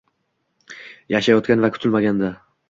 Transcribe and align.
yashayotgan 1.15 1.63
va 1.67 1.71
kutilmaganda 1.77 2.35